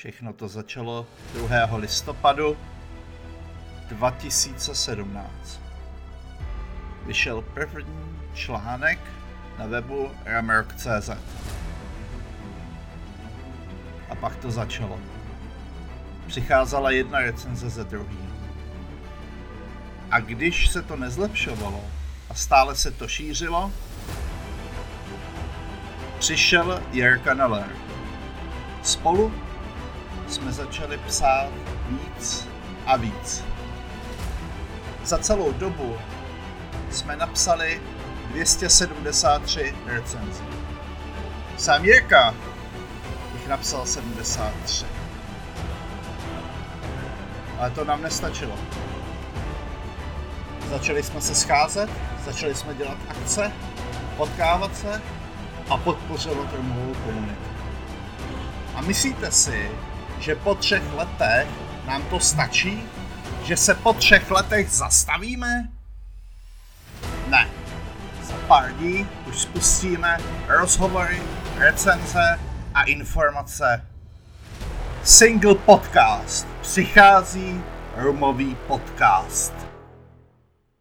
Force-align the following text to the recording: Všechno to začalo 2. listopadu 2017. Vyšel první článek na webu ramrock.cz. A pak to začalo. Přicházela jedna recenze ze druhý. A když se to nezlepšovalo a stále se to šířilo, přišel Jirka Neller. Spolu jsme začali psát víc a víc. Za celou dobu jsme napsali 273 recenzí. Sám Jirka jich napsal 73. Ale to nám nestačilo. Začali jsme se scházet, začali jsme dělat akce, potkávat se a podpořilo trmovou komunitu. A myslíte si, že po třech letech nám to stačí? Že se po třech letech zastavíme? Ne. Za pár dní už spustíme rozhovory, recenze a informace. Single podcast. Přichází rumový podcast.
Všechno 0.00 0.32
to 0.32 0.48
začalo 0.48 1.06
2. 1.34 1.76
listopadu 1.76 2.56
2017. 3.88 5.60
Vyšel 7.06 7.42
první 7.42 8.18
článek 8.34 8.98
na 9.58 9.66
webu 9.66 10.10
ramrock.cz. 10.24 11.10
A 14.10 14.14
pak 14.20 14.36
to 14.36 14.50
začalo. 14.50 14.98
Přicházela 16.26 16.90
jedna 16.90 17.18
recenze 17.18 17.70
ze 17.70 17.84
druhý. 17.84 18.18
A 20.10 20.20
když 20.20 20.68
se 20.68 20.82
to 20.82 20.96
nezlepšovalo 20.96 21.84
a 22.30 22.34
stále 22.34 22.76
se 22.76 22.90
to 22.90 23.08
šířilo, 23.08 23.72
přišel 26.18 26.82
Jirka 26.92 27.34
Neller. 27.34 27.68
Spolu 28.82 29.49
jsme 30.30 30.52
začali 30.52 30.98
psát 30.98 31.48
víc 31.88 32.48
a 32.86 32.96
víc. 32.96 33.44
Za 35.04 35.18
celou 35.18 35.52
dobu 35.52 35.96
jsme 36.90 37.16
napsali 37.16 37.82
273 38.30 39.74
recenzí. 39.86 40.42
Sám 41.56 41.84
Jirka 41.84 42.34
jich 43.32 43.48
napsal 43.48 43.86
73. 43.86 44.86
Ale 47.58 47.70
to 47.70 47.84
nám 47.84 48.02
nestačilo. 48.02 48.54
Začali 50.70 51.02
jsme 51.02 51.20
se 51.20 51.34
scházet, 51.34 51.90
začali 52.24 52.54
jsme 52.54 52.74
dělat 52.74 52.98
akce, 53.08 53.52
potkávat 54.16 54.76
se 54.76 55.02
a 55.70 55.76
podpořilo 55.76 56.44
trmovou 56.44 56.94
komunitu. 56.94 57.50
A 58.74 58.80
myslíte 58.80 59.30
si, 59.30 59.70
že 60.20 60.34
po 60.34 60.54
třech 60.54 60.82
letech 60.94 61.48
nám 61.86 62.02
to 62.02 62.20
stačí? 62.20 62.82
Že 63.44 63.56
se 63.56 63.74
po 63.74 63.92
třech 63.92 64.30
letech 64.30 64.70
zastavíme? 64.70 65.68
Ne. 67.28 67.48
Za 68.22 68.34
pár 68.48 68.72
dní 68.72 69.08
už 69.28 69.40
spustíme 69.40 70.16
rozhovory, 70.48 71.22
recenze 71.56 72.40
a 72.74 72.82
informace. 72.82 73.84
Single 75.04 75.54
podcast. 75.54 76.46
Přichází 76.60 77.62
rumový 77.96 78.56
podcast. 78.66 79.69